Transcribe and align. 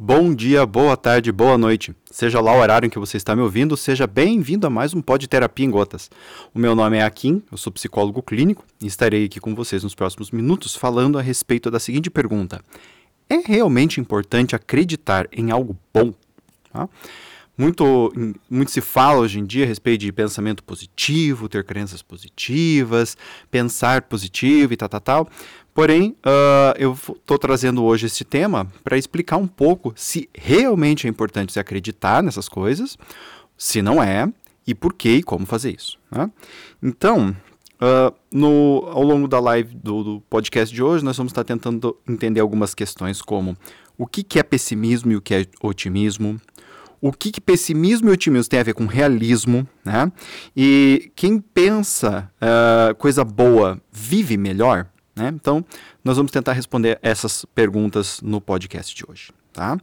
Bom 0.00 0.32
dia, 0.32 0.64
boa 0.64 0.96
tarde, 0.96 1.32
boa 1.32 1.58
noite. 1.58 1.92
Seja 2.08 2.40
lá 2.40 2.52
o 2.52 2.60
horário 2.60 2.86
em 2.86 2.88
que 2.88 3.00
você 3.00 3.16
está 3.16 3.34
me 3.34 3.42
ouvindo, 3.42 3.76
seja 3.76 4.06
bem-vindo 4.06 4.64
a 4.64 4.70
mais 4.70 4.94
um 4.94 5.02
Pod 5.02 5.26
Terapia 5.26 5.66
em 5.66 5.70
Gotas. 5.72 6.08
O 6.54 6.58
meu 6.60 6.76
nome 6.76 6.98
é 6.98 7.02
Akin, 7.02 7.42
eu 7.50 7.58
sou 7.58 7.72
psicólogo 7.72 8.22
clínico 8.22 8.64
e 8.80 8.86
estarei 8.86 9.24
aqui 9.24 9.40
com 9.40 9.56
vocês 9.56 9.82
nos 9.82 9.96
próximos 9.96 10.30
minutos 10.30 10.76
falando 10.76 11.18
a 11.18 11.20
respeito 11.20 11.68
da 11.68 11.80
seguinte 11.80 12.10
pergunta: 12.10 12.62
É 13.28 13.38
realmente 13.44 14.00
importante 14.00 14.54
acreditar 14.54 15.26
em 15.32 15.50
algo 15.50 15.76
bom? 15.92 16.14
Tá? 16.72 16.88
Muito, 17.58 18.12
muito 18.48 18.70
se 18.70 18.80
fala 18.80 19.18
hoje 19.18 19.40
em 19.40 19.44
dia 19.44 19.64
a 19.64 19.66
respeito 19.66 20.02
de 20.02 20.12
pensamento 20.12 20.62
positivo, 20.62 21.48
ter 21.48 21.64
crenças 21.64 22.02
positivas, 22.02 23.16
pensar 23.50 24.02
positivo 24.02 24.72
e 24.72 24.76
tal, 24.76 24.88
tal, 24.88 25.00
tal. 25.00 25.28
Porém, 25.78 26.16
uh, 26.26 26.74
eu 26.76 26.92
estou 26.92 27.38
trazendo 27.38 27.84
hoje 27.84 28.06
esse 28.06 28.24
tema 28.24 28.66
para 28.82 28.98
explicar 28.98 29.36
um 29.36 29.46
pouco 29.46 29.92
se 29.94 30.28
realmente 30.36 31.06
é 31.06 31.08
importante 31.08 31.52
se 31.52 31.60
acreditar 31.60 32.20
nessas 32.20 32.48
coisas, 32.48 32.98
se 33.56 33.80
não 33.80 34.02
é, 34.02 34.28
e 34.66 34.74
por 34.74 34.92
que 34.92 35.08
e 35.08 35.22
como 35.22 35.46
fazer 35.46 35.76
isso. 35.76 35.96
Né? 36.10 36.28
Então, 36.82 37.28
uh, 37.80 38.12
no, 38.28 38.88
ao 38.88 39.04
longo 39.04 39.28
da 39.28 39.38
live 39.38 39.72
do, 39.76 40.02
do, 40.02 40.20
podcast 40.22 40.74
de 40.74 40.82
hoje, 40.82 41.04
nós 41.04 41.16
vamos 41.16 41.30
estar 41.30 41.44
tentando 41.44 41.96
entender 42.08 42.40
algumas 42.40 42.74
questões 42.74 43.22
como 43.22 43.56
o 43.96 44.04
que, 44.04 44.24
que 44.24 44.40
é 44.40 44.42
pessimismo 44.42 45.12
e 45.12 45.16
o 45.16 45.20
que 45.20 45.32
é 45.32 45.46
otimismo, 45.62 46.40
o 47.00 47.12
que, 47.12 47.30
que, 47.30 47.40
pessimismo 47.40 48.08
e 48.08 48.12
otimismo 48.12 48.50
tem 48.50 48.58
a 48.58 48.64
ver 48.64 48.74
com 48.74 48.84
realismo, 48.84 49.64
né? 49.84 50.10
E 50.56 51.12
quem 51.14 51.38
pensa 51.38 52.28
uh, 52.42 52.96
coisa 52.96 53.22
boa 53.22 53.80
vive 53.92 54.36
melhor, 54.36 54.88
né? 55.18 55.32
Então, 55.34 55.64
nós 56.04 56.16
vamos 56.16 56.32
tentar 56.32 56.52
responder 56.52 56.98
essas 57.02 57.44
perguntas 57.54 58.20
no 58.22 58.40
podcast 58.40 58.94
de 58.94 59.04
hoje. 59.08 59.30
Tá? 59.52 59.76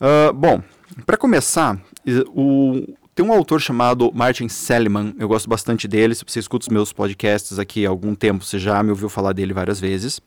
Uh, 0.00 0.32
bom, 0.32 0.62
para 1.04 1.16
começar, 1.16 1.80
o, 2.28 2.82
tem 3.14 3.24
um 3.24 3.32
autor 3.32 3.60
chamado 3.60 4.10
Martin 4.14 4.48
Seligman, 4.48 5.14
eu 5.18 5.28
gosto 5.28 5.48
bastante 5.48 5.86
dele. 5.86 6.14
Se 6.14 6.24
você 6.26 6.38
escuta 6.38 6.64
os 6.64 6.68
meus 6.68 6.92
podcasts 6.92 7.58
aqui 7.58 7.86
há 7.86 7.88
algum 7.90 8.14
tempo, 8.14 8.44
você 8.44 8.58
já 8.58 8.82
me 8.82 8.90
ouviu 8.90 9.08
falar 9.08 9.32
dele 9.32 9.52
várias 9.52 9.78
vezes. 9.78 10.20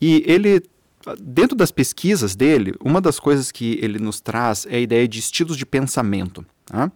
E 0.00 0.22
ele 0.26 0.62
dentro 1.20 1.56
das 1.56 1.70
pesquisas 1.70 2.34
dele, 2.34 2.74
uma 2.84 3.00
das 3.00 3.20
coisas 3.20 3.52
que 3.52 3.78
ele 3.80 3.98
nos 3.98 4.20
traz 4.20 4.66
é 4.68 4.76
a 4.76 4.80
ideia 4.80 5.06
de 5.06 5.20
estilos 5.20 5.56
de 5.56 5.64
pensamento. 5.64 6.44
Tá? 6.66 6.90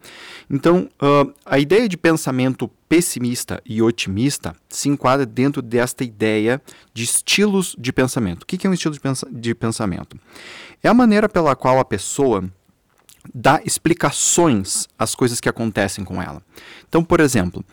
Então, 0.50 0.88
uh, 1.00 1.32
a 1.46 1.58
ideia 1.58 1.88
de 1.88 1.96
pensamento 1.96 2.68
pessimista 2.88 3.62
e 3.64 3.80
otimista 3.80 4.54
se 4.68 4.88
enquadra 4.88 5.24
dentro 5.24 5.62
desta 5.62 6.02
ideia 6.02 6.60
de 6.92 7.04
estilos 7.04 7.76
de 7.78 7.92
pensamento. 7.92 8.42
O 8.42 8.46
que 8.46 8.66
é 8.66 8.70
um 8.70 8.74
estilo 8.74 8.94
de, 8.94 9.00
pens 9.00 9.24
de 9.30 9.54
pensamento? 9.54 10.18
É 10.82 10.88
a 10.88 10.94
maneira 10.94 11.28
pela 11.28 11.54
qual 11.54 11.78
a 11.78 11.84
pessoa 11.84 12.44
dá 13.32 13.60
explicações 13.64 14.88
às 14.98 15.14
coisas 15.14 15.40
que 15.40 15.48
acontecem 15.48 16.04
com 16.04 16.20
ela. 16.20 16.42
Então, 16.88 17.04
por 17.04 17.20
exemplo, 17.20 17.64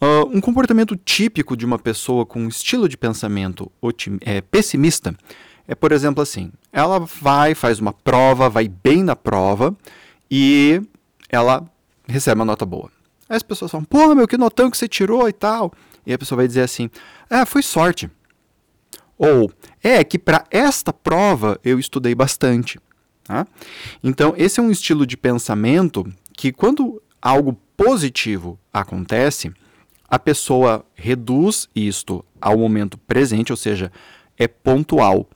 uh, 0.00 0.26
um 0.32 0.40
comportamento 0.40 0.96
típico 0.96 1.56
de 1.56 1.66
uma 1.66 1.78
pessoa 1.78 2.24
com 2.24 2.40
um 2.40 2.48
estilo 2.48 2.88
de 2.88 2.96
pensamento 2.96 3.70
é, 4.22 4.40
pessimista 4.40 5.14
é, 5.66 5.74
por 5.74 5.92
exemplo, 5.92 6.22
assim: 6.22 6.52
ela 6.72 6.98
vai, 6.98 7.54
faz 7.54 7.78
uma 7.78 7.92
prova, 7.92 8.48
vai 8.48 8.68
bem 8.68 9.02
na 9.02 9.16
prova 9.16 9.74
e 10.30 10.80
ela 11.34 11.68
recebe 12.06 12.38
uma 12.38 12.44
nota 12.44 12.64
boa. 12.64 12.90
Aí 13.28 13.36
as 13.36 13.42
pessoas 13.42 13.70
falam: 13.70 13.84
pô, 13.84 14.14
meu, 14.14 14.28
que 14.28 14.36
notão 14.36 14.70
que 14.70 14.76
você 14.76 14.88
tirou 14.88 15.28
e 15.28 15.32
tal. 15.32 15.72
E 16.06 16.12
a 16.12 16.18
pessoa 16.18 16.36
vai 16.36 16.46
dizer 16.46 16.62
assim: 16.62 16.90
é, 17.30 17.44
foi 17.44 17.62
sorte. 17.62 18.10
Ou 19.16 19.50
é 19.82 20.02
que 20.02 20.18
para 20.18 20.44
esta 20.50 20.92
prova 20.92 21.58
eu 21.64 21.78
estudei 21.78 22.14
bastante. 22.14 22.78
Tá? 23.22 23.46
Então, 24.02 24.34
esse 24.36 24.60
é 24.60 24.62
um 24.62 24.70
estilo 24.70 25.06
de 25.06 25.16
pensamento 25.16 26.04
que, 26.36 26.52
quando 26.52 27.00
algo 27.22 27.58
positivo 27.76 28.58
acontece, 28.72 29.52
a 30.08 30.18
pessoa 30.18 30.84
reduz 30.94 31.68
isto 31.74 32.24
ao 32.40 32.58
momento 32.58 32.98
presente, 32.98 33.52
ou 33.52 33.56
seja, 33.56 33.90
é 34.36 34.46
pontual. 34.46 35.28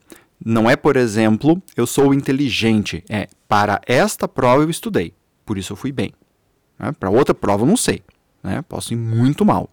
Não 0.44 0.68
é, 0.68 0.76
por 0.76 0.96
exemplo, 0.96 1.60
eu 1.76 1.86
sou 1.86 2.12
inteligente. 2.12 3.02
É, 3.08 3.28
para 3.48 3.80
esta 3.86 4.28
prova 4.28 4.62
eu 4.62 4.70
estudei, 4.70 5.14
por 5.48 5.56
isso 5.56 5.72
eu 5.72 5.76
fui 5.78 5.90
bem. 5.90 6.12
Né? 6.78 6.92
Para 6.92 7.08
outra 7.08 7.34
prova 7.34 7.62
eu 7.62 7.66
não 7.66 7.76
sei. 7.76 8.02
Né? 8.42 8.60
Posso 8.68 8.92
ir 8.92 8.96
muito 8.96 9.46
mal, 9.46 9.70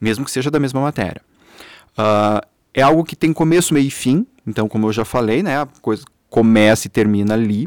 mesmo 0.00 0.24
que 0.24 0.30
seja 0.30 0.48
da 0.48 0.60
mesma 0.60 0.80
matéria. 0.80 1.20
Uh, 1.90 2.46
é 2.72 2.82
algo 2.82 3.02
que 3.02 3.16
tem 3.16 3.32
começo, 3.32 3.74
meio 3.74 3.88
e 3.88 3.90
fim. 3.90 4.24
Então, 4.46 4.68
como 4.68 4.86
eu 4.86 4.92
já 4.92 5.04
falei, 5.04 5.42
né, 5.42 5.60
a 5.60 5.66
coisa 5.82 6.04
começa 6.30 6.86
e 6.86 6.90
termina 6.90 7.34
ali. 7.34 7.66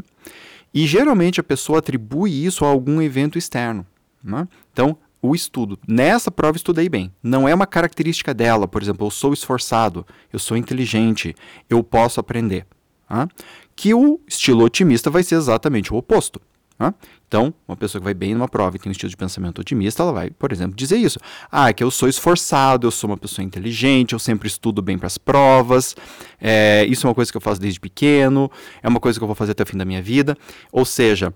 E 0.72 0.86
geralmente 0.86 1.40
a 1.40 1.44
pessoa 1.44 1.80
atribui 1.80 2.30
isso 2.42 2.64
a 2.64 2.68
algum 2.68 3.02
evento 3.02 3.36
externo. 3.36 3.86
Né? 4.24 4.48
Então, 4.72 4.96
o 5.20 5.34
estudo. 5.34 5.78
Nessa 5.86 6.30
prova 6.30 6.56
estudei 6.56 6.88
bem. 6.88 7.12
Não 7.22 7.46
é 7.46 7.54
uma 7.54 7.66
característica 7.66 8.32
dela, 8.32 8.66
por 8.66 8.80
exemplo, 8.80 9.06
eu 9.06 9.10
sou 9.10 9.34
esforçado, 9.34 10.06
eu 10.32 10.38
sou 10.38 10.56
inteligente, 10.56 11.34
eu 11.68 11.84
posso 11.84 12.18
aprender. 12.18 12.66
Tá? 13.06 13.28
Que 13.76 13.92
o 13.92 14.18
estilo 14.26 14.64
otimista 14.64 15.10
vai 15.10 15.22
ser 15.22 15.34
exatamente 15.34 15.92
o 15.92 15.98
oposto. 15.98 16.40
Tá? 16.82 16.92
Então, 17.28 17.54
uma 17.66 17.76
pessoa 17.76 18.00
que 18.00 18.04
vai 18.04 18.12
bem 18.12 18.34
numa 18.34 18.48
prova 18.48 18.74
e 18.74 18.78
tem 18.80 18.90
um 18.90 18.92
estilo 18.92 19.08
de 19.08 19.16
pensamento 19.16 19.60
otimista, 19.60 20.02
ela 20.02 20.12
vai, 20.12 20.30
por 20.30 20.50
exemplo, 20.50 20.74
dizer 20.74 20.96
isso. 20.96 21.16
Ah, 21.50 21.68
é 21.68 21.72
que 21.72 21.84
eu 21.84 21.92
sou 21.92 22.08
esforçado, 22.08 22.88
eu 22.88 22.90
sou 22.90 23.08
uma 23.08 23.16
pessoa 23.16 23.44
inteligente, 23.44 24.14
eu 24.14 24.18
sempre 24.18 24.48
estudo 24.48 24.82
bem 24.82 24.98
para 24.98 25.06
as 25.06 25.16
provas, 25.16 25.94
é, 26.40 26.84
isso 26.86 27.06
é 27.06 27.08
uma 27.08 27.14
coisa 27.14 27.30
que 27.30 27.36
eu 27.36 27.40
faço 27.40 27.60
desde 27.60 27.78
pequeno, 27.78 28.50
é 28.82 28.88
uma 28.88 28.98
coisa 28.98 29.16
que 29.16 29.22
eu 29.22 29.28
vou 29.28 29.36
fazer 29.36 29.52
até 29.52 29.62
o 29.62 29.66
fim 29.66 29.76
da 29.76 29.84
minha 29.84 30.02
vida. 30.02 30.36
Ou 30.72 30.84
seja, 30.84 31.32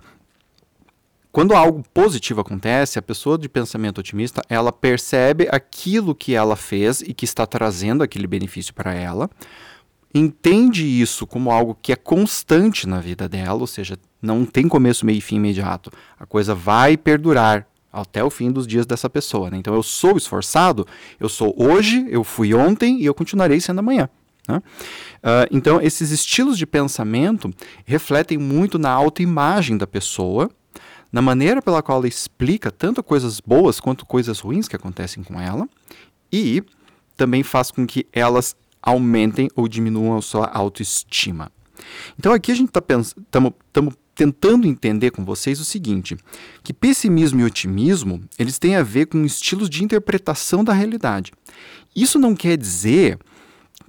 quando 1.31 1.55
algo 1.55 1.85
positivo 1.95 2.41
acontece, 2.41 2.99
a 2.99 3.03
pessoa 3.03 3.39
de 3.39 3.49
pensamento 3.49 3.99
otimista, 3.99 4.43
ela 4.49 4.73
percebe 4.73 5.47
aquilo 5.49 6.13
que 6.13 6.35
ela 6.35 6.57
fez 6.57 7.03
e 7.03 7.15
que 7.15 7.25
está 7.25 7.47
trazendo 7.47 8.03
aquele 8.03 8.27
benefício 8.27 8.75
para 8.75 8.93
ela, 8.93 9.31
entende 10.13 10.85
isso 10.85 11.27
como 11.27 11.51
algo 11.51 11.79
que 11.81 11.93
é 11.93 11.97
constante 11.97 12.89
na 12.89 13.01
vida 13.01 13.29
dela, 13.29 13.61
ou 13.61 13.67
seja, 13.67 13.97
não 14.27 14.45
tem 14.45 14.69
começo, 14.69 15.07
meio 15.07 15.19
e 15.19 15.21
fim 15.21 15.37
imediato. 15.37 15.91
A 16.19 16.27
coisa 16.27 16.55
vai 16.55 16.97
perdurar 16.97 17.67
até 17.93 18.23
o 18.23 18.29
fim 18.29 18.51
dos 18.51 18.67
dias 18.67 18.85
dessa 18.85 19.09
pessoa. 19.09 19.51
Né? 19.51 19.57
Então 19.59 19.75
eu 19.75 19.83
sou 19.83 20.17
esforçado, 20.17 20.87
eu 21.19 21.29
sou 21.29 21.55
hoje, 21.57 22.07
eu 22.11 22.23
fui 22.23 22.53
ontem 22.53 23.01
e 23.01 23.07
eu 23.07 23.15
continuarei 23.15 23.61
sendo 23.61 23.79
amanhã. 23.79 24.09
Né? 24.47 24.59
Uh, 24.59 25.49
então, 25.51 25.81
esses 25.81 26.11
estilos 26.11 26.59
de 26.59 26.67
pensamento 26.67 27.51
refletem 27.85 28.39
muito 28.39 28.79
na 28.79 28.91
autoimagem 28.91 29.77
da 29.77 29.87
pessoa 29.87 30.51
na 31.11 31.23
maneira 31.23 31.63
pela 31.63 31.83
qual 31.83 31.99
ela 31.99 32.09
explica 32.09 32.71
tanto 32.71 33.03
coisas 33.03 33.41
boas 33.41 33.81
quanto 33.81 34.05
coisas 34.05 34.39
ruins 34.41 34.69
que 34.69 34.77
acontecem 34.77 35.23
com 35.23 35.41
ela, 35.41 35.67
e 36.31 36.63
também 37.17 37.43
faz 37.43 37.71
com 37.71 37.87
que 37.87 38.07
elas 38.13 38.55
aumentem 38.83 39.49
ou 39.57 39.67
diminuam 39.67 40.19
a 40.19 40.23
sua 40.23 40.47
autoestima. 40.47 41.51
Então 42.19 42.33
aqui 42.33 42.53
a 42.53 42.55
gente 42.55 42.69
está 42.69 42.83
tentando 44.17 44.67
entender 44.67 45.11
com 45.11 45.25
vocês 45.25 45.61
o 45.61 45.65
seguinte, 45.65 46.17
que 46.65 46.73
pessimismo 46.73 47.41
e 47.41 47.45
otimismo, 47.45 48.23
eles 48.39 48.59
têm 48.59 48.75
a 48.75 48.83
ver 48.83 49.07
com 49.07 49.23
estilos 49.25 49.69
de 49.69 49.85
interpretação 49.85 50.65
da 50.65 50.73
realidade. 50.73 51.33
Isso 51.95 52.19
não 52.19 52.35
quer 52.35 52.57
dizer 52.57 53.19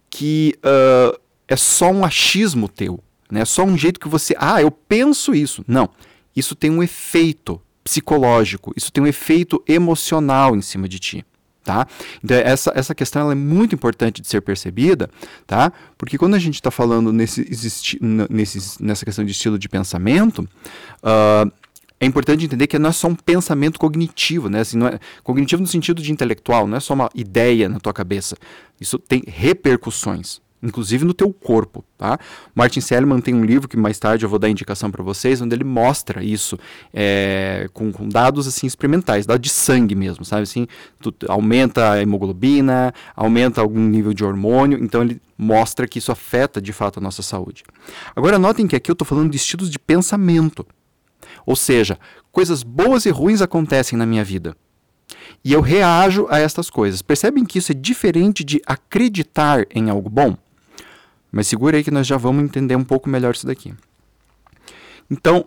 que 0.09 0.53
uh, 0.57 1.17
é 1.47 1.55
só 1.55 1.89
um 1.89 2.03
achismo 2.03 2.67
teu, 2.67 2.99
né? 3.31 3.41
é 3.41 3.45
só 3.45 3.63
um 3.63 3.77
jeito 3.77 4.01
que 4.01 4.09
você, 4.09 4.35
ah, 4.37 4.61
eu 4.61 4.69
penso 4.69 5.33
isso. 5.33 5.63
Não, 5.65 5.89
isso 6.35 6.55
tem 6.55 6.69
um 6.69 6.83
efeito 6.83 7.61
psicológico, 7.81 8.73
isso 8.75 8.91
tem 8.91 9.01
um 9.01 9.07
efeito 9.07 9.63
emocional 9.65 10.57
em 10.57 10.61
cima 10.61 10.89
de 10.89 10.99
ti. 10.99 11.25
Tá? 11.67 11.85
Então, 12.23 12.37
essa, 12.37 12.71
essa 12.73 12.95
questão 12.95 13.29
é 13.29 13.35
muito 13.35 13.75
importante 13.75 14.21
de 14.21 14.27
ser 14.29 14.39
percebida, 14.39 15.09
tá? 15.45 15.73
porque 15.97 16.17
quando 16.17 16.33
a 16.35 16.39
gente 16.39 16.55
está 16.55 16.71
falando 16.71 17.11
nesse, 17.11 17.45
nesse, 18.29 18.81
nessa 18.81 19.03
questão 19.03 19.25
de 19.25 19.33
estilo 19.33 19.59
de 19.59 19.67
pensamento, 19.67 20.47
uh, 21.03 21.51
é 21.99 22.05
importante 22.05 22.45
entender 22.45 22.67
que 22.67 22.79
não 22.79 22.89
é 22.89 22.93
só 22.93 23.09
um 23.09 23.15
pensamento 23.15 23.77
cognitivo, 23.77 24.49
né? 24.49 24.61
Assim, 24.61 24.81
é, 24.85 24.97
cognitivo 25.23 25.61
no 25.61 25.67
sentido 25.67 26.01
de 26.01 26.09
intelectual, 26.09 26.67
não 26.67 26.77
é 26.77 26.79
só 26.79 26.93
uma 26.93 27.09
ideia 27.13 27.67
na 27.67 27.81
tua 27.81 27.91
cabeça. 27.91 28.37
Isso 28.79 28.97
tem 28.97 29.21
repercussões 29.27 30.39
inclusive 30.61 31.05
no 31.05 31.13
teu 31.13 31.31
corpo, 31.31 31.83
tá? 31.97 32.19
Martin 32.55 32.81
Seligman 32.81 33.21
tem 33.21 33.33
um 33.33 33.45
livro 33.45 33.67
que 33.67 33.77
mais 33.77 33.99
tarde 33.99 34.25
eu 34.25 34.29
vou 34.29 34.39
dar 34.39 34.49
indicação 34.49 34.89
para 34.89 35.03
vocês, 35.03 35.41
onde 35.41 35.55
ele 35.55 35.63
mostra 35.63 36.23
isso 36.23 36.57
é, 36.93 37.69
com, 37.73 37.91
com, 37.91 38.09
dados 38.09 38.47
assim 38.47 38.65
experimentais, 38.65 39.25
dados 39.25 39.41
de 39.41 39.49
sangue 39.49 39.95
mesmo, 39.95 40.25
sabe 40.25 40.43
assim, 40.43 40.67
tu, 40.99 41.13
aumenta 41.27 41.91
a 41.91 42.01
hemoglobina, 42.01 42.93
aumenta 43.15 43.61
algum 43.61 43.81
nível 43.81 44.13
de 44.13 44.23
hormônio, 44.23 44.79
então 44.81 45.03
ele 45.03 45.21
mostra 45.37 45.87
que 45.87 45.99
isso 45.99 46.11
afeta 46.11 46.59
de 46.59 46.73
fato 46.73 46.99
a 46.99 47.01
nossa 47.01 47.21
saúde. 47.21 47.63
Agora 48.15 48.39
notem 48.39 48.67
que 48.67 48.75
aqui 48.75 48.89
eu 48.89 48.93
estou 48.93 49.07
falando 49.07 49.29
de 49.29 49.37
estilos 49.37 49.69
de 49.69 49.77
pensamento, 49.77 50.65
ou 51.45 51.55
seja, 51.55 51.99
coisas 52.31 52.63
boas 52.63 53.05
e 53.05 53.09
ruins 53.09 53.41
acontecem 53.41 53.97
na 53.97 54.05
minha 54.05 54.23
vida. 54.23 54.55
E 55.43 55.53
eu 55.53 55.61
reajo 55.61 56.27
a 56.29 56.39
estas 56.39 56.69
coisas. 56.69 57.01
Percebem 57.01 57.45
que 57.45 57.59
isso 57.59 57.71
é 57.71 57.75
diferente 57.75 58.43
de 58.43 58.61
acreditar 58.65 59.65
em 59.73 59.89
algo 59.89 60.09
bom? 60.09 60.35
Mas 61.37 61.45
segura 61.45 61.77
aí 61.77 61.83
que 61.83 61.91
nós 61.91 62.07
já 62.07 62.17
vamos 62.17 62.43
entender 62.43 62.75
um 62.75 62.83
pouco 62.83 63.07
melhor 63.07 63.35
isso 63.35 63.45
daqui. 63.45 63.71
Então, 65.07 65.45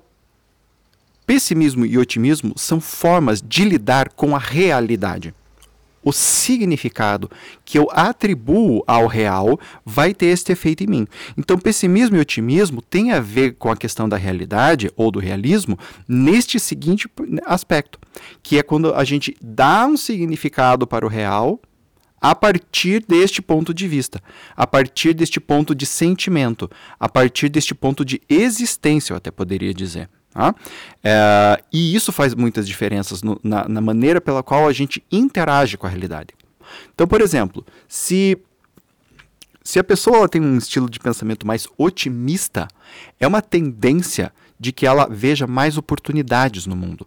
pessimismo 1.26 1.84
e 1.84 1.98
otimismo 1.98 2.54
são 2.56 2.80
formas 2.80 3.42
de 3.42 3.64
lidar 3.64 4.10
com 4.10 4.36
a 4.36 4.38
realidade 4.38 5.34
o 6.02 6.12
significado 6.12 7.28
que 7.64 7.76
eu 7.76 7.88
atribuo 7.90 8.84
ao 8.86 9.08
real 9.08 9.58
vai 9.84 10.14
ter 10.14 10.26
este 10.26 10.52
efeito 10.52 10.84
em 10.84 10.86
mim. 10.86 11.08
Então, 11.36 11.58
pessimismo 11.58 12.16
e 12.16 12.20
otimismo 12.20 12.80
têm 12.80 13.10
a 13.12 13.20
ver 13.20 13.56
com 13.56 13.70
a 13.70 13.76
questão 13.76 14.08
da 14.08 14.16
realidade 14.16 14.90
ou 14.96 15.10
do 15.10 15.18
realismo 15.18 15.78
neste 16.08 16.58
seguinte 16.58 17.08
aspecto, 17.44 17.98
que 18.42 18.58
é 18.58 18.62
quando 18.62 18.94
a 18.94 19.04
gente 19.04 19.36
dá 19.42 19.86
um 19.86 19.96
significado 19.96 20.86
para 20.86 21.04
o 21.04 21.08
real 21.08 21.60
a 22.20 22.34
partir 22.34 23.04
deste 23.06 23.40
ponto 23.40 23.72
de 23.72 23.88
vista, 23.88 24.22
a 24.54 24.66
partir 24.66 25.14
deste 25.14 25.40
ponto 25.40 25.74
de 25.74 25.86
sentimento, 25.86 26.70
a 26.98 27.08
partir 27.08 27.48
deste 27.48 27.74
ponto 27.74 28.04
de 28.04 28.20
existência, 28.28 29.12
eu 29.12 29.16
até 29.16 29.30
poderia 29.30 29.72
dizer. 29.72 30.08
Tá? 30.32 30.54
É, 31.02 31.62
e 31.72 31.94
isso 31.94 32.12
faz 32.12 32.34
muitas 32.34 32.66
diferenças 32.68 33.22
no, 33.22 33.40
na, 33.42 33.68
na 33.68 33.80
maneira 33.80 34.20
pela 34.20 34.42
qual 34.42 34.68
a 34.68 34.72
gente 34.72 35.02
interage 35.10 35.76
com 35.76 35.86
a 35.86 35.90
realidade. 35.90 36.34
Então, 36.94 37.06
por 37.06 37.20
exemplo, 37.20 37.64
se 37.88 38.38
se 39.62 39.78
a 39.78 39.84
pessoa 39.84 40.28
tem 40.28 40.40
um 40.40 40.56
estilo 40.56 40.88
de 40.88 40.98
pensamento 40.98 41.46
mais 41.46 41.68
otimista, 41.76 42.66
é 43.18 43.26
uma 43.26 43.42
tendência 43.42 44.32
de 44.58 44.72
que 44.72 44.86
ela 44.86 45.06
veja 45.08 45.46
mais 45.46 45.76
oportunidades 45.76 46.66
no 46.66 46.74
mundo. 46.74 47.06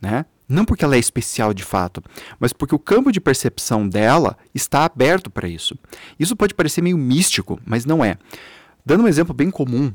Né? 0.00 0.24
Não 0.48 0.64
porque 0.64 0.84
ela 0.84 0.96
é 0.96 0.98
especial 0.98 1.54
de 1.54 1.64
fato, 1.64 2.02
mas 2.38 2.52
porque 2.52 2.74
o 2.74 2.78
campo 2.78 3.10
de 3.10 3.20
percepção 3.20 3.88
dela 3.88 4.36
está 4.54 4.84
aberto 4.84 5.30
para 5.30 5.48
isso. 5.48 5.76
Isso 6.18 6.36
pode 6.36 6.54
parecer 6.54 6.82
meio 6.82 6.98
místico, 6.98 7.58
mas 7.64 7.84
não 7.84 8.04
é. 8.04 8.18
Dando 8.84 9.04
um 9.04 9.08
exemplo 9.08 9.34
bem 9.34 9.50
comum, 9.50 9.92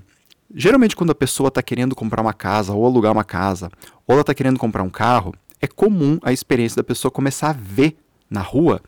Geralmente, 0.53 0.95
quando 0.95 1.11
a 1.11 1.15
pessoa 1.15 1.49
está 1.49 1.61
querendo 1.61 1.95
comprar 1.95 2.21
uma 2.21 2.33
casa, 2.33 2.73
ou 2.73 2.83
alugar 2.83 3.11
uma 3.11 3.23
casa, 3.23 3.69
ou 4.07 4.13
ela 4.13 4.21
está 4.21 4.33
querendo 4.33 4.57
comprar 4.57 4.81
um 4.81 4.89
carro, 4.89 5.33
é 5.61 5.67
comum 5.67 6.17
a 6.23 6.33
experiência 6.33 6.77
da 6.77 6.83
pessoa 6.83 7.11
começar 7.11 7.49
a 7.49 7.53
ver 7.53 7.95
na 8.29 8.41
rua 8.41 8.81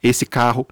esse 0.00 0.24
carro, 0.24 0.66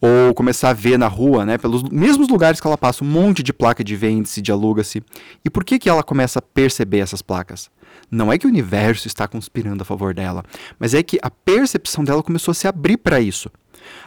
ou 0.00 0.32
começar 0.32 0.70
a 0.70 0.72
ver 0.72 0.96
na 0.96 1.08
rua, 1.08 1.44
né, 1.44 1.58
pelos 1.58 1.82
mesmos 1.82 2.28
lugares 2.28 2.60
que 2.60 2.66
ela 2.66 2.78
passa, 2.78 3.04
um 3.04 3.08
monte 3.08 3.42
de 3.42 3.52
placa 3.52 3.82
de 3.82 3.96
vende-se, 3.96 4.40
de 4.40 4.52
aluga-se. 4.52 5.02
E 5.44 5.50
por 5.50 5.64
que, 5.64 5.78
que 5.78 5.88
ela 5.88 6.02
começa 6.02 6.38
a 6.38 6.42
perceber 6.42 7.00
essas 7.00 7.20
placas? 7.20 7.68
Não 8.10 8.32
é 8.32 8.38
que 8.38 8.46
o 8.46 8.50
universo 8.50 9.06
está 9.06 9.26
conspirando 9.26 9.82
a 9.82 9.84
favor 9.86 10.14
dela, 10.14 10.44
mas 10.78 10.94
é 10.94 11.02
que 11.02 11.18
a 11.22 11.30
percepção 11.30 12.04
dela 12.04 12.22
começou 12.22 12.52
a 12.52 12.54
se 12.54 12.68
abrir 12.68 12.96
para 12.96 13.20
isso. 13.20 13.50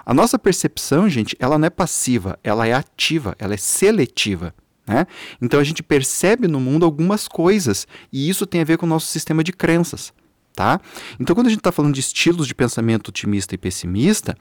A 0.05 0.13
nossa 0.13 0.37
percepção, 0.37 1.09
gente, 1.09 1.35
ela 1.39 1.57
não 1.57 1.67
é 1.67 1.69
passiva, 1.69 2.37
ela 2.43 2.67
é 2.67 2.73
ativa, 2.73 3.35
ela 3.39 3.53
é 3.53 3.57
seletiva. 3.57 4.53
Né? 4.85 5.07
Então 5.41 5.59
a 5.59 5.63
gente 5.63 5.81
percebe 5.81 6.47
no 6.47 6.59
mundo 6.59 6.85
algumas 6.85 7.27
coisas 7.27 7.87
e 8.11 8.29
isso 8.29 8.45
tem 8.45 8.61
a 8.61 8.65
ver 8.65 8.77
com 8.77 8.85
o 8.85 8.89
nosso 8.89 9.07
sistema 9.07 9.43
de 9.43 9.53
crenças. 9.53 10.13
Tá? 10.55 10.79
Então, 11.19 11.35
quando 11.35 11.47
a 11.47 11.49
gente 11.49 11.59
está 11.61 11.71
falando 11.71 11.95
de 11.95 11.99
estilos 11.99 12.45
de 12.45 12.53
pensamento 12.53 13.07
otimista 13.07 13.55
e 13.55 13.57
pessimista, 13.57 14.37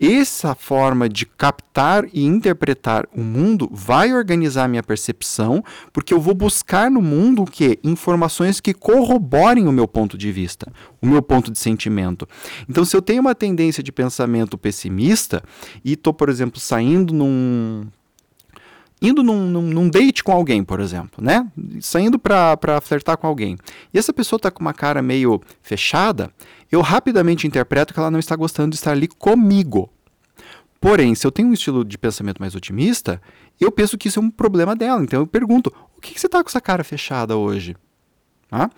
essa 0.00 0.56
forma 0.56 1.08
de 1.08 1.24
captar 1.24 2.04
e 2.12 2.24
interpretar 2.24 3.06
o 3.14 3.20
mundo 3.20 3.70
vai 3.72 4.12
organizar 4.12 4.64
a 4.64 4.68
minha 4.68 4.82
percepção, 4.82 5.62
porque 5.92 6.12
eu 6.12 6.20
vou 6.20 6.34
buscar 6.34 6.90
no 6.90 7.00
mundo 7.00 7.42
o 7.42 7.46
quê? 7.46 7.78
Informações 7.84 8.60
que 8.60 8.74
corroborem 8.74 9.68
o 9.68 9.72
meu 9.72 9.86
ponto 9.86 10.18
de 10.18 10.32
vista, 10.32 10.66
o 11.00 11.06
meu 11.06 11.22
ponto 11.22 11.52
de 11.52 11.58
sentimento. 11.60 12.28
Então, 12.68 12.84
se 12.84 12.96
eu 12.96 13.00
tenho 13.00 13.20
uma 13.20 13.34
tendência 13.34 13.84
de 13.84 13.92
pensamento 13.92 14.58
pessimista 14.58 15.44
e 15.84 15.92
estou, 15.92 16.12
por 16.12 16.28
exemplo, 16.28 16.58
saindo 16.58 17.14
num 17.14 17.86
indo 19.02 19.22
num, 19.22 19.48
num, 19.48 19.62
num, 19.62 19.90
date 19.90 20.22
com 20.22 20.30
alguém, 20.30 20.62
por 20.62 20.78
exemplo, 20.78 21.22
né? 21.22 21.46
Saindo 21.80 22.18
para 22.18 22.80
flertar 22.80 23.16
com 23.18 23.26
alguém. 23.26 23.58
E 23.92 23.98
essa 23.98 24.12
pessoa 24.12 24.38
tá 24.38 24.50
com 24.50 24.60
uma 24.60 24.72
cara 24.72 25.02
meio 25.02 25.42
fechada, 25.60 26.30
eu 26.70 26.80
rapidamente 26.80 27.46
interpreto 27.46 27.92
que 27.92 27.98
ela 27.98 28.10
não 28.10 28.20
está 28.20 28.36
gostando 28.36 28.70
de 28.70 28.76
estar 28.76 28.92
ali 28.92 29.08
comigo. 29.08 29.90
Porém, 30.80 31.14
se 31.14 31.26
eu 31.26 31.32
tenho 31.32 31.48
um 31.48 31.52
estilo 31.52 31.84
de 31.84 31.98
pensamento 31.98 32.40
mais 32.40 32.54
otimista, 32.54 33.20
eu 33.60 33.70
penso 33.70 33.98
que 33.98 34.08
isso 34.08 34.20
é 34.20 34.22
um 34.22 34.30
problema 34.30 34.74
dela. 34.74 35.02
Então 35.02 35.20
eu 35.20 35.26
pergunto: 35.26 35.72
o 35.96 36.00
que, 36.00 36.14
que 36.14 36.20
você 36.20 36.26
está 36.26 36.42
com 36.42 36.48
essa 36.48 36.60
cara 36.60 36.84
fechada 36.84 37.36
hoje? 37.36 37.76
Ah? 38.50 38.70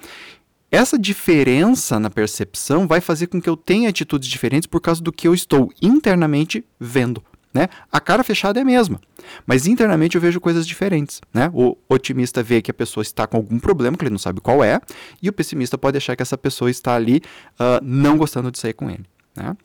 Essa 0.71 0.99
diferença 0.99 2.01
na 2.01 2.11
percepção 2.11 2.87
vai 2.87 3.01
fazer 3.01 3.29
com 3.29 3.41
que 3.41 3.49
eu 3.49 3.57
tenha 3.57 3.89
atitudes 3.89 4.29
diferentes 4.29 4.67
por 4.67 4.81
causa 4.81 5.01
do 5.01 5.13
que 5.13 5.29
eu 5.29 5.33
estou 5.33 5.73
internamente 5.81 6.65
vendo. 6.81 7.23
Né? 7.55 7.69
A 7.93 8.01
cara 8.01 8.25
fechada 8.25 8.59
é 8.59 8.63
a 8.63 8.65
mesma, 8.65 9.01
mas 9.47 9.65
internamente 9.69 10.17
eu 10.17 10.21
vejo 10.21 10.41
coisas 10.41 10.67
diferentes. 10.67 11.21
Né? 11.33 11.49
O 11.55 11.77
otimista 11.89 12.43
vê 12.43 12.61
que 12.61 12.73
a 12.73 12.75
pessoa 12.75 13.03
está 13.03 13.29
com 13.29 13.37
algum 13.37 13.61
problema 13.61 13.97
que 13.97 14.03
ele 14.03 14.11
não 14.11 14.19
sabe 14.19 14.41
qual 14.41 14.65
é, 14.65 14.81
e 15.23 15.29
o 15.29 15.33
pessimista 15.33 15.79
pode 15.79 15.97
achar 15.97 16.17
que 16.17 16.23
essa 16.23 16.37
pessoa 16.37 16.69
está 16.69 16.97
ali 16.97 17.23
uh, 17.61 17.81
não 17.81 18.19
gostando 18.19 18.51
de 18.51 18.59
sair 18.59 18.73
com 18.73 18.91
ele. 18.91 19.05
Né? 19.37 19.57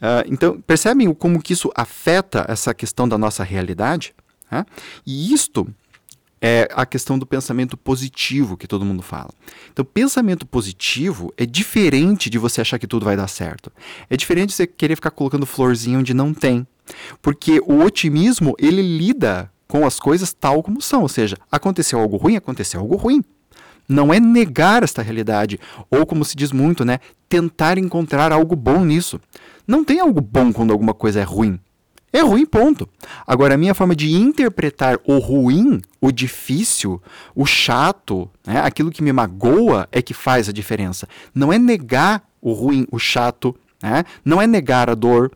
Uh, 0.00 0.24
então, 0.28 0.58
percebem 0.62 1.12
como 1.12 1.42
que 1.42 1.52
isso 1.52 1.70
afeta 1.74 2.46
essa 2.48 2.72
questão 2.72 3.06
da 3.06 3.18
nossa 3.18 3.44
realidade? 3.44 4.14
Né? 4.50 4.64
E 5.06 5.34
isto 5.34 5.68
é 6.40 6.68
a 6.72 6.86
questão 6.86 7.18
do 7.18 7.26
pensamento 7.26 7.76
positivo 7.76 8.56
que 8.56 8.66
todo 8.66 8.84
mundo 8.84 9.02
fala. 9.02 9.30
Então, 9.72 9.84
pensamento 9.84 10.46
positivo 10.46 11.32
é 11.36 11.44
diferente 11.44 12.30
de 12.30 12.38
você 12.38 12.60
achar 12.60 12.78
que 12.78 12.86
tudo 12.86 13.04
vai 13.04 13.16
dar 13.16 13.28
certo. 13.28 13.70
É 14.08 14.16
diferente 14.16 14.48
de 14.48 14.54
você 14.54 14.66
querer 14.66 14.96
ficar 14.96 15.10
colocando 15.10 15.44
florzinha 15.44 15.98
onde 15.98 16.14
não 16.14 16.32
tem. 16.32 16.66
Porque 17.20 17.60
o 17.60 17.82
otimismo, 17.84 18.54
ele 18.58 18.82
lida 18.82 19.50
com 19.68 19.86
as 19.86 20.00
coisas 20.00 20.32
tal 20.32 20.62
como 20.62 20.80
são. 20.80 21.02
Ou 21.02 21.08
seja, 21.08 21.36
aconteceu 21.50 22.00
algo 22.00 22.16
ruim, 22.16 22.36
aconteceu 22.36 22.80
algo 22.80 22.96
ruim. 22.96 23.22
Não 23.88 24.14
é 24.14 24.20
negar 24.20 24.84
esta 24.84 25.02
realidade, 25.02 25.58
ou 25.90 26.06
como 26.06 26.24
se 26.24 26.36
diz 26.36 26.52
muito, 26.52 26.84
né, 26.84 27.00
tentar 27.28 27.76
encontrar 27.76 28.30
algo 28.32 28.54
bom 28.54 28.84
nisso. 28.84 29.20
Não 29.66 29.84
tem 29.84 29.98
algo 29.98 30.20
bom 30.20 30.52
quando 30.52 30.72
alguma 30.72 30.94
coisa 30.94 31.20
é 31.20 31.24
ruim. 31.24 31.58
É 32.12 32.20
ruim, 32.20 32.44
ponto. 32.44 32.88
Agora, 33.26 33.54
a 33.54 33.58
minha 33.58 33.74
forma 33.74 33.94
de 33.94 34.12
interpretar 34.12 34.98
o 35.04 35.18
ruim, 35.18 35.80
o 36.00 36.10
difícil, 36.10 37.00
o 37.34 37.46
chato, 37.46 38.28
né, 38.44 38.60
aquilo 38.60 38.90
que 38.90 39.02
me 39.02 39.12
magoa, 39.12 39.88
é 39.92 40.02
que 40.02 40.12
faz 40.12 40.48
a 40.48 40.52
diferença. 40.52 41.08
Não 41.34 41.52
é 41.52 41.58
negar 41.58 42.22
o 42.42 42.52
ruim, 42.52 42.86
o 42.90 42.98
chato, 42.98 43.54
né? 43.82 44.04
não 44.24 44.42
é 44.42 44.46
negar 44.46 44.90
a 44.90 44.94
dor, 44.94 45.30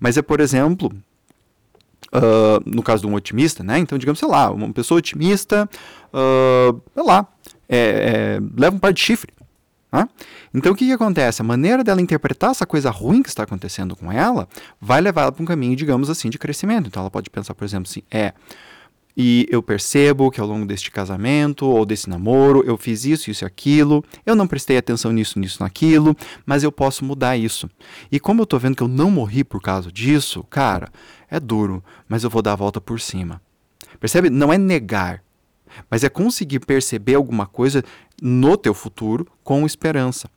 mas 0.00 0.16
é, 0.16 0.22
por 0.22 0.40
exemplo, 0.40 0.92
uh, 2.12 2.60
no 2.64 2.82
caso 2.82 3.02
de 3.02 3.08
um 3.08 3.14
otimista, 3.14 3.62
né? 3.62 3.78
Então, 3.78 3.98
digamos, 3.98 4.18
sei 4.18 4.28
lá, 4.28 4.50
uma 4.50 4.72
pessoa 4.72 4.98
otimista, 4.98 5.68
uh, 6.12 6.80
sei 6.94 7.04
lá, 7.04 7.26
é, 7.68 7.78
é, 7.78 8.40
leva 8.56 8.76
um 8.76 8.78
par 8.78 8.92
de 8.92 9.00
chifre. 9.00 9.32
Né? 9.96 10.08
Então, 10.52 10.72
o 10.72 10.76
que, 10.76 10.86
que 10.86 10.92
acontece? 10.92 11.40
A 11.40 11.44
maneira 11.44 11.82
dela 11.82 12.02
interpretar 12.02 12.50
essa 12.50 12.66
coisa 12.66 12.90
ruim 12.90 13.22
que 13.22 13.28
está 13.28 13.44
acontecendo 13.44 13.96
com 13.96 14.12
ela 14.12 14.46
vai 14.80 15.00
levar 15.00 15.22
ela 15.22 15.32
para 15.32 15.42
um 15.42 15.46
caminho, 15.46 15.74
digamos 15.74 16.10
assim, 16.10 16.28
de 16.28 16.38
crescimento. 16.38 16.88
Então, 16.88 17.00
ela 17.00 17.10
pode 17.10 17.30
pensar, 17.30 17.54
por 17.54 17.64
exemplo, 17.64 17.88
assim, 17.88 18.02
é 18.10 18.34
e 19.16 19.46
eu 19.50 19.62
percebo 19.62 20.30
que 20.30 20.38
ao 20.38 20.46
longo 20.46 20.66
deste 20.66 20.90
casamento 20.90 21.64
ou 21.66 21.86
desse 21.86 22.10
namoro 22.10 22.62
eu 22.66 22.76
fiz 22.76 23.06
isso, 23.06 23.30
isso 23.30 23.44
e 23.44 23.46
aquilo, 23.46 24.04
eu 24.26 24.36
não 24.36 24.46
prestei 24.46 24.76
atenção 24.76 25.10
nisso, 25.10 25.38
nisso, 25.38 25.62
naquilo, 25.62 26.14
mas 26.44 26.62
eu 26.62 26.70
posso 26.70 27.02
mudar 27.02 27.34
isso. 27.34 27.70
E 28.12 28.20
como 28.20 28.42
eu 28.42 28.46
tô 28.46 28.58
vendo 28.58 28.76
que 28.76 28.82
eu 28.82 28.88
não 28.88 29.10
morri 29.10 29.42
por 29.42 29.62
causa 29.62 29.90
disso, 29.90 30.44
cara, 30.50 30.90
é 31.30 31.40
duro, 31.40 31.82
mas 32.06 32.24
eu 32.24 32.30
vou 32.30 32.42
dar 32.42 32.52
a 32.52 32.56
volta 32.56 32.78
por 32.78 33.00
cima. 33.00 33.40
Percebe? 33.98 34.28
Não 34.28 34.52
é 34.52 34.58
negar, 34.58 35.22
mas 35.90 36.04
é 36.04 36.08
conseguir 36.08 36.60
perceber 36.60 37.14
alguma 37.14 37.46
coisa 37.46 37.82
no 38.20 38.56
teu 38.56 38.74
futuro 38.74 39.26
com 39.42 39.66
esperança. 39.66 40.28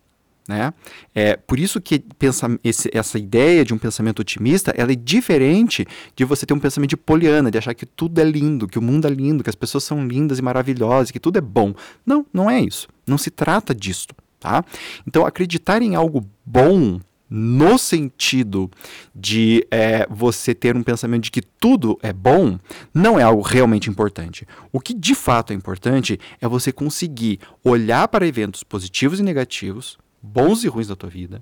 Né? 0.50 0.74
É 1.14 1.36
por 1.36 1.60
isso 1.60 1.80
que 1.80 2.00
pensa, 2.18 2.48
esse, 2.64 2.90
essa 2.92 3.20
ideia 3.20 3.64
de 3.64 3.72
um 3.72 3.78
pensamento 3.78 4.22
otimista 4.22 4.74
ela 4.76 4.92
é 4.92 4.96
diferente 4.96 5.86
de 6.16 6.26
você 6.26 6.44
ter 6.44 6.56
um 6.56 6.60
pensamento 6.60 6.90
de 6.90 6.98
poliana, 6.98 7.52
de 7.52 7.60
achar 7.60 7.76
que 7.76 7.86
tudo 7.86 8.20
é 8.20 8.24
lindo, 8.24 8.68
que 8.68 8.80
o 8.80 8.82
mundo 8.82 9.06
é 9.06 9.12
lindo, 9.12 9.44
que 9.44 9.50
as 9.50 9.56
pessoas 9.56 9.84
são 9.84 10.08
lindas 10.08 10.40
e 10.40 10.42
maravilhosas, 10.42 11.12
que 11.12 11.20
tudo 11.20 11.38
é 11.38 11.42
bom. 11.42 11.76
Não, 12.04 12.26
não 12.34 12.50
é 12.50 12.60
isso. 12.60 12.88
Não 13.06 13.16
se 13.16 13.30
trata 13.30 13.76
disso. 13.76 14.08
Tá? 14.40 14.66
Então, 15.06 15.24
acreditar 15.24 15.84
em 15.84 15.96
algo 15.96 16.26
bom 16.44 17.00
no 17.30 17.78
sentido 17.78 18.70
de 19.14 19.66
é, 19.70 20.08
você 20.10 20.56
ter 20.56 20.76
um 20.76 20.82
pensamento 20.82 21.26
de 21.26 21.32
que 21.32 21.42
tudo 21.42 22.00
é 22.02 22.12
bom, 22.12 22.58
não 22.94 23.20
é 23.20 23.24
algo 23.24 23.42
realmente 23.42 23.90
importante. 23.90 24.48
O 24.72 24.80
que 24.80 24.94
de 24.94 25.14
fato 25.14 25.54
é 25.54 25.56
importante 25.56 26.20
é 26.42 26.48
você 26.48 26.72
conseguir 26.72 27.40
olhar 27.64 28.08
para 28.08 28.26
eventos 28.26 28.64
positivos 28.64 29.20
e 29.20 29.24
negativos, 29.24 29.98
bons 30.22 30.64
e 30.64 30.68
ruins 30.68 30.88
da 30.88 30.96
tua 30.96 31.10
vida, 31.10 31.42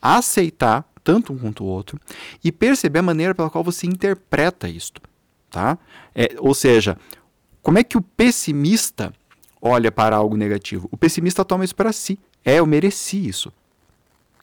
aceitar 0.00 0.84
tanto 1.02 1.32
um 1.32 1.38
quanto 1.38 1.64
o 1.64 1.66
outro 1.66 1.98
e 2.44 2.52
perceber 2.52 2.98
a 2.98 3.02
maneira 3.02 3.34
pela 3.34 3.50
qual 3.50 3.64
você 3.64 3.86
interpreta 3.86 4.68
isto, 4.68 5.00
tá? 5.50 5.78
É, 6.14 6.36
ou 6.38 6.54
seja, 6.54 6.96
como 7.62 7.78
é 7.78 7.84
que 7.84 7.96
o 7.96 8.02
pessimista 8.02 9.12
olha 9.60 9.90
para 9.90 10.16
algo 10.16 10.36
negativo? 10.36 10.88
O 10.90 10.96
pessimista 10.96 11.44
toma 11.44 11.64
isso 11.64 11.74
para 11.74 11.92
si. 11.92 12.18
É, 12.44 12.58
eu 12.58 12.66
mereci 12.66 13.26
isso. 13.26 13.52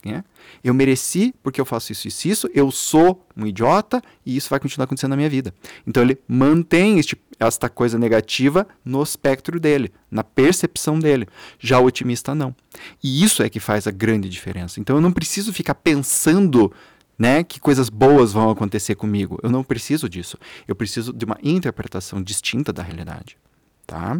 Né? 0.03 0.23
Eu 0.63 0.73
mereci 0.73 1.33
porque 1.43 1.59
eu 1.59 1.65
faço 1.65 1.91
isso 1.91 2.07
e 2.07 2.31
isso, 2.31 2.49
eu 2.53 2.71
sou 2.71 3.25
um 3.35 3.45
idiota 3.45 4.01
e 4.25 4.35
isso 4.35 4.49
vai 4.49 4.59
continuar 4.59 4.85
acontecendo 4.85 5.11
na 5.11 5.17
minha 5.17 5.29
vida. 5.29 5.53
Então 5.85 6.01
ele 6.01 6.17
mantém 6.27 6.99
este, 6.99 7.17
esta 7.39 7.69
coisa 7.69 7.97
negativa 7.97 8.67
no 8.83 9.03
espectro 9.03 9.59
dele, 9.59 9.91
na 10.09 10.23
percepção 10.23 10.97
dele. 10.97 11.27
Já 11.59 11.79
o 11.79 11.85
otimista 11.85 12.33
não. 12.33 12.55
E 13.03 13.23
isso 13.23 13.43
é 13.43 13.49
que 13.49 13.59
faz 13.59 13.87
a 13.87 13.91
grande 13.91 14.29
diferença. 14.29 14.79
Então 14.79 14.95
eu 14.95 15.01
não 15.01 15.11
preciso 15.11 15.51
ficar 15.51 15.75
pensando 15.75 16.71
né, 17.17 17.43
que 17.43 17.59
coisas 17.59 17.89
boas 17.89 18.31
vão 18.31 18.49
acontecer 18.49 18.95
comigo. 18.95 19.37
Eu 19.43 19.49
não 19.49 19.65
preciso 19.65 20.07
disso. 20.07 20.37
Eu 20.65 20.75
preciso 20.75 21.11
de 21.11 21.25
uma 21.25 21.37
interpretação 21.43 22.23
distinta 22.23 22.71
da 22.71 22.81
realidade. 22.81 23.37
Tá? 23.85 24.17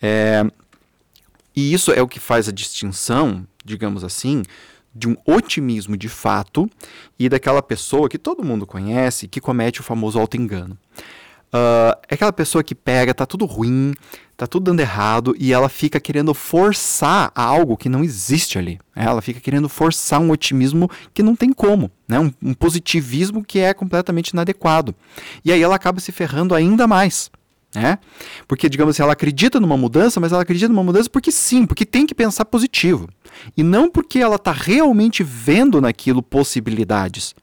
É, 0.00 0.42
e 1.54 1.74
isso 1.74 1.92
é 1.92 2.00
o 2.00 2.08
que 2.08 2.18
faz 2.18 2.48
a 2.48 2.52
distinção, 2.52 3.46
digamos 3.62 4.02
assim, 4.02 4.42
de 4.94 5.08
um 5.08 5.16
otimismo 5.26 5.96
de 5.96 6.08
fato 6.08 6.68
e 7.18 7.28
daquela 7.28 7.62
pessoa 7.62 8.08
que 8.08 8.18
todo 8.18 8.44
mundo 8.44 8.66
conhece 8.66 9.28
que 9.28 9.40
comete 9.40 9.80
o 9.80 9.84
famoso 9.84 10.18
auto-engano. 10.18 10.76
Uh, 11.54 11.92
é 12.08 12.14
aquela 12.14 12.32
pessoa 12.32 12.64
que 12.64 12.74
pega, 12.74 13.12
tá 13.12 13.26
tudo 13.26 13.44
ruim, 13.44 13.92
tá 14.38 14.46
tudo 14.46 14.64
dando 14.64 14.80
errado 14.80 15.34
e 15.38 15.52
ela 15.52 15.68
fica 15.68 16.00
querendo 16.00 16.32
forçar 16.32 17.30
algo 17.34 17.76
que 17.76 17.90
não 17.90 18.02
existe 18.02 18.56
ali. 18.56 18.80
Ela 18.96 19.20
fica 19.20 19.38
querendo 19.38 19.68
forçar 19.68 20.18
um 20.18 20.30
otimismo 20.30 20.90
que 21.12 21.22
não 21.22 21.36
tem 21.36 21.52
como, 21.52 21.90
né? 22.08 22.18
um, 22.18 22.32
um 22.42 22.54
positivismo 22.54 23.44
que 23.44 23.58
é 23.58 23.74
completamente 23.74 24.30
inadequado. 24.30 24.94
E 25.44 25.52
aí 25.52 25.62
ela 25.62 25.76
acaba 25.76 26.00
se 26.00 26.10
ferrando 26.10 26.54
ainda 26.54 26.86
mais. 26.86 27.30
Né? 27.74 27.98
Porque, 28.46 28.68
digamos 28.68 28.94
assim, 28.94 29.02
ela 29.02 29.12
acredita 29.12 29.58
numa 29.58 29.76
mudança, 29.76 30.20
mas 30.20 30.32
ela 30.32 30.42
acredita 30.42 30.68
numa 30.68 30.84
mudança 30.84 31.08
porque 31.08 31.32
sim, 31.32 31.64
porque 31.64 31.86
tem 31.86 32.06
que 32.06 32.14
pensar 32.14 32.44
positivo. 32.44 33.08
E 33.56 33.62
não 33.62 33.90
porque 33.90 34.18
ela 34.18 34.36
está 34.36 34.52
realmente 34.52 35.22
vendo 35.22 35.80
naquilo 35.80 36.22
possibilidades. 36.22 37.34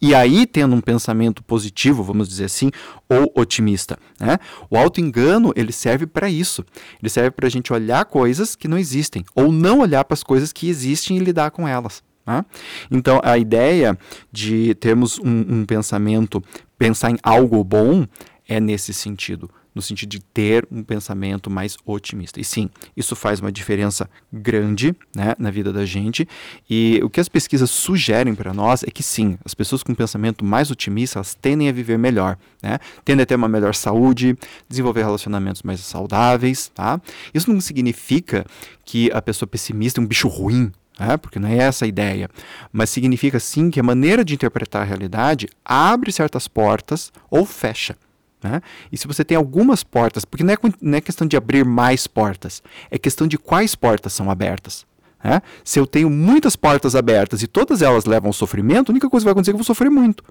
E 0.00 0.14
aí, 0.14 0.46
tendo 0.46 0.76
um 0.76 0.80
pensamento 0.80 1.42
positivo, 1.42 2.04
vamos 2.04 2.28
dizer 2.28 2.44
assim, 2.44 2.70
ou 3.08 3.32
otimista. 3.34 3.98
Né? 4.20 4.38
O 4.70 4.76
auto-engano 4.76 5.52
ele 5.56 5.72
serve 5.72 6.06
para 6.06 6.30
isso. 6.30 6.64
Ele 7.02 7.08
serve 7.08 7.32
para 7.32 7.46
a 7.46 7.50
gente 7.50 7.72
olhar 7.72 8.04
coisas 8.04 8.54
que 8.54 8.68
não 8.68 8.78
existem, 8.78 9.24
ou 9.34 9.50
não 9.50 9.80
olhar 9.80 10.04
para 10.04 10.14
as 10.14 10.22
coisas 10.22 10.52
que 10.52 10.68
existem 10.68 11.16
e 11.16 11.20
lidar 11.20 11.50
com 11.50 11.66
elas. 11.66 12.02
Né? 12.24 12.44
Então, 12.90 13.20
a 13.24 13.38
ideia 13.38 13.98
de 14.30 14.72
termos 14.76 15.18
um, 15.18 15.60
um 15.60 15.64
pensamento, 15.66 16.40
pensar 16.78 17.10
em 17.10 17.18
algo 17.20 17.64
bom, 17.64 18.06
é 18.46 18.60
nesse 18.60 18.94
sentido 18.94 19.50
no 19.78 19.82
sentido 19.82 20.10
de 20.10 20.18
ter 20.18 20.66
um 20.72 20.82
pensamento 20.82 21.48
mais 21.48 21.76
otimista. 21.86 22.40
E 22.40 22.44
sim, 22.44 22.68
isso 22.96 23.14
faz 23.14 23.38
uma 23.38 23.52
diferença 23.52 24.10
grande 24.32 24.92
né, 25.14 25.36
na 25.38 25.52
vida 25.52 25.72
da 25.72 25.86
gente. 25.86 26.28
E 26.68 27.00
o 27.04 27.08
que 27.08 27.20
as 27.20 27.28
pesquisas 27.28 27.70
sugerem 27.70 28.34
para 28.34 28.52
nós 28.52 28.82
é 28.82 28.90
que 28.90 29.04
sim, 29.04 29.38
as 29.44 29.54
pessoas 29.54 29.84
com 29.84 29.92
um 29.92 29.94
pensamento 29.94 30.44
mais 30.44 30.68
otimista 30.72 31.20
elas 31.20 31.32
tendem 31.32 31.68
a 31.68 31.72
viver 31.72 31.96
melhor, 31.96 32.36
né? 32.60 32.80
tendem 33.04 33.22
a 33.22 33.26
ter 33.26 33.36
uma 33.36 33.48
melhor 33.48 33.72
saúde, 33.72 34.36
desenvolver 34.68 35.02
relacionamentos 35.02 35.62
mais 35.62 35.78
saudáveis. 35.78 36.72
Tá? 36.74 37.00
Isso 37.32 37.48
não 37.52 37.60
significa 37.60 38.44
que 38.84 39.12
a 39.12 39.22
pessoa 39.22 39.46
pessimista 39.46 40.00
é 40.00 40.02
um 40.02 40.06
bicho 40.06 40.26
ruim, 40.26 40.72
é, 40.98 41.16
porque 41.16 41.38
não 41.38 41.48
é 41.48 41.56
essa 41.56 41.84
a 41.84 41.88
ideia. 41.88 42.28
Mas 42.72 42.90
significa 42.90 43.38
sim 43.38 43.70
que 43.70 43.78
a 43.78 43.84
maneira 43.84 44.24
de 44.24 44.34
interpretar 44.34 44.82
a 44.82 44.84
realidade 44.84 45.48
abre 45.64 46.10
certas 46.10 46.48
portas 46.48 47.12
ou 47.30 47.46
fecha. 47.46 47.94
Né? 48.42 48.60
E 48.90 48.96
se 48.96 49.06
você 49.06 49.24
tem 49.24 49.36
algumas 49.36 49.82
portas, 49.82 50.24
porque 50.24 50.44
não 50.44 50.54
é, 50.54 50.56
não 50.80 50.98
é 50.98 51.00
questão 51.00 51.26
de 51.26 51.36
abrir 51.36 51.64
mais 51.64 52.06
portas, 52.06 52.62
é 52.90 52.98
questão 52.98 53.26
de 53.26 53.36
quais 53.36 53.74
portas 53.74 54.12
são 54.12 54.30
abertas. 54.30 54.86
Né? 55.22 55.42
Se 55.64 55.80
eu 55.80 55.86
tenho 55.86 56.08
muitas 56.08 56.54
portas 56.54 56.94
abertas 56.94 57.42
e 57.42 57.46
todas 57.46 57.82
elas 57.82 58.04
levam 58.04 58.28
ao 58.28 58.32
sofrimento, 58.32 58.90
a 58.90 58.92
única 58.92 59.10
coisa 59.10 59.24
que 59.24 59.26
vai 59.26 59.32
acontecer 59.32 59.50
é 59.50 59.52
que 59.52 59.56
eu 59.56 59.58
vou 59.58 59.64
sofrer 59.64 59.90
muito. 59.90 60.22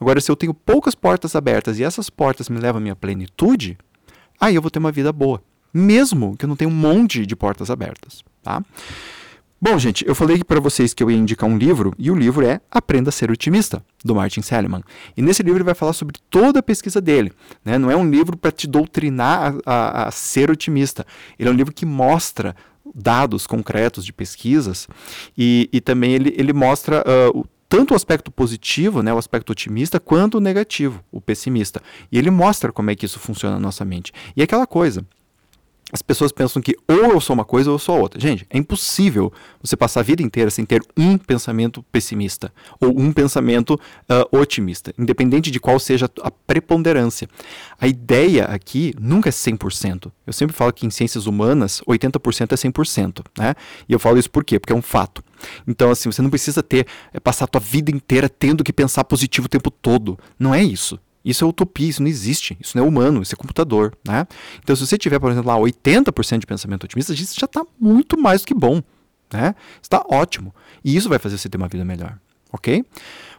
Agora, 0.00 0.20
se 0.20 0.30
eu 0.30 0.36
tenho 0.36 0.52
poucas 0.52 0.94
portas 0.94 1.36
abertas 1.36 1.78
e 1.78 1.84
essas 1.84 2.10
portas 2.10 2.48
me 2.48 2.58
levam 2.58 2.78
à 2.78 2.82
minha 2.82 2.96
plenitude, 2.96 3.78
aí 4.40 4.54
eu 4.54 4.62
vou 4.62 4.70
ter 4.70 4.80
uma 4.80 4.92
vida 4.92 5.12
boa, 5.12 5.42
mesmo 5.72 6.36
que 6.36 6.44
eu 6.44 6.48
não 6.48 6.56
tenha 6.56 6.68
um 6.68 6.74
monte 6.74 7.24
de 7.24 7.36
portas 7.36 7.70
abertas. 7.70 8.24
Tá? 8.42 8.62
Bom, 9.64 9.78
gente, 9.78 10.04
eu 10.04 10.12
falei 10.12 10.42
para 10.42 10.58
vocês 10.58 10.92
que 10.92 11.00
eu 11.00 11.08
ia 11.08 11.16
indicar 11.16 11.48
um 11.48 11.56
livro, 11.56 11.94
e 11.96 12.10
o 12.10 12.16
livro 12.16 12.44
é 12.44 12.60
Aprenda 12.68 13.10
a 13.10 13.12
Ser 13.12 13.30
Otimista, 13.30 13.80
do 14.04 14.12
Martin 14.12 14.42
Seligman. 14.42 14.82
E 15.16 15.22
nesse 15.22 15.40
livro 15.40 15.58
ele 15.58 15.64
vai 15.64 15.72
falar 15.76 15.92
sobre 15.92 16.16
toda 16.28 16.58
a 16.58 16.62
pesquisa 16.64 17.00
dele. 17.00 17.30
Né? 17.64 17.78
Não 17.78 17.88
é 17.88 17.94
um 17.94 18.10
livro 18.10 18.36
para 18.36 18.50
te 18.50 18.66
doutrinar 18.66 19.54
a, 19.64 19.72
a, 19.72 20.08
a, 20.08 20.10
ser 20.10 20.50
otimista. 20.50 21.06
Ele 21.38 21.48
é 21.48 21.52
um 21.52 21.54
livro 21.54 21.72
que 21.72 21.86
mostra 21.86 22.56
dados 22.92 23.46
concretos 23.46 24.04
de 24.04 24.12
pesquisas 24.12 24.88
e, 25.38 25.70
e 25.72 25.80
também 25.80 26.12
ele, 26.12 26.34
ele 26.36 26.52
mostra 26.52 27.04
uh, 27.32 27.46
tanto 27.68 27.94
o 27.94 27.96
aspecto 27.96 28.32
positivo, 28.32 29.00
né, 29.00 29.14
o 29.14 29.18
aspecto 29.18 29.50
otimista, 29.50 30.00
quanto 30.00 30.38
o 30.38 30.40
negativo, 30.40 31.04
o 31.12 31.20
pessimista. 31.20 31.80
E 32.10 32.18
ele 32.18 32.32
mostra 32.32 32.72
como 32.72 32.90
é 32.90 32.96
que 32.96 33.06
isso 33.06 33.20
funciona 33.20 33.54
na 33.54 33.60
nossa 33.60 33.84
mente. 33.84 34.12
E 34.36 34.40
é 34.40 34.44
aquela 34.44 34.66
coisa, 34.66 35.06
as 35.92 36.00
pessoas 36.00 36.32
pensam 36.32 36.62
que 36.62 36.74
ou 36.88 37.12
eu 37.12 37.20
sou 37.20 37.34
uma 37.34 37.44
coisa 37.44 37.68
ou 37.70 37.74
eu 37.74 37.78
sou 37.78 38.00
outra. 38.00 38.18
Gente, 38.18 38.46
é 38.48 38.56
impossível 38.56 39.30
você 39.60 39.76
passar 39.76 40.00
a 40.00 40.02
vida 40.02 40.22
inteira 40.22 40.50
sem 40.50 40.64
ter 40.64 40.82
um 40.96 41.18
pensamento 41.18 41.82
pessimista 41.92 42.50
ou 42.80 42.98
um 42.98 43.12
pensamento 43.12 43.74
uh, 43.74 44.38
otimista, 44.38 44.94
independente 44.98 45.50
de 45.50 45.60
qual 45.60 45.78
seja 45.78 46.10
a 46.22 46.30
preponderância. 46.30 47.28
A 47.78 47.86
ideia 47.86 48.46
aqui 48.46 48.94
nunca 48.98 49.28
é 49.28 49.32
100%. 49.32 50.10
Eu 50.26 50.32
sempre 50.32 50.56
falo 50.56 50.72
que 50.72 50.86
em 50.86 50.90
ciências 50.90 51.26
humanas, 51.26 51.82
80% 51.86 52.52
é 52.52 52.56
100%. 52.56 53.24
Né? 53.38 53.54
E 53.86 53.92
eu 53.92 53.98
falo 53.98 54.18
isso 54.18 54.30
por 54.30 54.44
quê? 54.44 54.58
Porque 54.58 54.72
é 54.72 54.76
um 54.76 54.82
fato. 54.82 55.22
Então, 55.66 55.90
assim, 55.90 56.10
você 56.10 56.22
não 56.22 56.30
precisa 56.30 56.62
ter, 56.62 56.86
é, 57.12 57.20
passar 57.20 57.44
a 57.44 57.48
tua 57.48 57.60
vida 57.60 57.90
inteira 57.90 58.28
tendo 58.28 58.64
que 58.64 58.72
pensar 58.72 59.04
positivo 59.04 59.46
o 59.46 59.50
tempo 59.50 59.70
todo. 59.70 60.18
Não 60.38 60.54
é 60.54 60.62
isso. 60.62 60.98
Isso 61.24 61.44
é 61.44 61.46
utopia, 61.46 61.88
isso 61.88 62.02
não 62.02 62.08
existe, 62.08 62.56
isso 62.60 62.76
não 62.76 62.84
é 62.84 62.88
humano, 62.88 63.22
isso 63.22 63.34
é 63.34 63.36
computador, 63.36 63.96
né? 64.06 64.26
Então, 64.62 64.74
se 64.74 64.86
você 64.86 64.98
tiver, 64.98 65.18
por 65.18 65.30
exemplo, 65.30 65.50
lá 65.50 65.58
80% 65.58 66.40
de 66.40 66.46
pensamento 66.46 66.84
otimista, 66.84 67.12
isso 67.12 67.38
já 67.38 67.44
está 67.44 67.64
muito 67.78 68.20
mais 68.20 68.42
do 68.42 68.46
que 68.46 68.54
bom, 68.54 68.82
né? 69.32 69.54
Está 69.80 70.04
ótimo. 70.10 70.54
E 70.84 70.96
isso 70.96 71.08
vai 71.08 71.18
fazer 71.18 71.38
você 71.38 71.48
ter 71.48 71.56
uma 71.56 71.68
vida 71.68 71.84
melhor, 71.84 72.18
ok? 72.52 72.84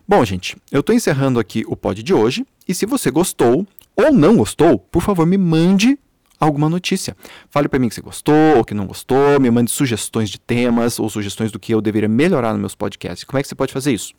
Bom, 0.08 0.24
gente, 0.24 0.58
eu 0.72 0.80
estou 0.80 0.96
encerrando 0.96 1.40
aqui 1.40 1.64
o 1.68 1.76
pod 1.76 2.02
de 2.02 2.14
hoje, 2.14 2.46
e 2.68 2.74
se 2.74 2.86
você 2.86 3.12
gostou 3.12 3.68
ou 3.96 4.12
não 4.12 4.38
gostou, 4.38 4.80
por 4.80 5.02
favor, 5.02 5.26
me 5.26 5.38
mande 5.38 5.98
alguma 6.40 6.70
notícia. 6.70 7.16
Fale 7.50 7.68
para 7.68 7.80
mim 7.80 7.90
que 7.90 7.96
você 7.96 8.02
gostou 8.02 8.58
ou 8.58 8.66
que 8.66 8.74
não 8.74 8.86
gostou, 8.86 9.40
me 9.40 9.50
mande 9.50 9.72
sugestões 9.72 10.30
de 10.30 10.40
temas 10.40 11.00
ou 11.00 11.10
sugestões 11.10 11.52
do 11.52 11.60
que 11.60 11.74
eu 11.74 11.82
deveria 11.82 12.10
melhorar 12.10 12.52
nos 12.52 12.60
meus 12.60 12.76
podcasts. 12.76 13.24
Como 13.24 13.40
é 13.40 13.42
que 13.42 13.48
você 13.48 13.56
pode 13.56 13.72
fazer 13.72 13.94
isso? 13.94 14.14